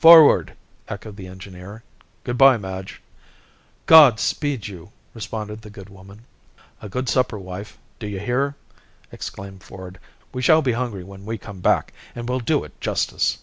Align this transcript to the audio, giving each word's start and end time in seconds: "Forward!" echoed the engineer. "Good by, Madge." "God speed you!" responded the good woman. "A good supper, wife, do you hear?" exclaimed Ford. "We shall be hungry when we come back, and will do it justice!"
"Forward!" 0.00 0.54
echoed 0.88 1.14
the 1.14 1.28
engineer. 1.28 1.84
"Good 2.24 2.36
by, 2.36 2.56
Madge." 2.56 3.00
"God 3.86 4.18
speed 4.18 4.66
you!" 4.66 4.90
responded 5.14 5.62
the 5.62 5.70
good 5.70 5.88
woman. 5.88 6.24
"A 6.82 6.88
good 6.88 7.08
supper, 7.08 7.38
wife, 7.38 7.78
do 8.00 8.08
you 8.08 8.18
hear?" 8.18 8.56
exclaimed 9.12 9.62
Ford. 9.62 10.00
"We 10.34 10.42
shall 10.42 10.60
be 10.60 10.72
hungry 10.72 11.04
when 11.04 11.24
we 11.24 11.38
come 11.38 11.60
back, 11.60 11.92
and 12.16 12.28
will 12.28 12.40
do 12.40 12.64
it 12.64 12.72
justice!" 12.80 13.38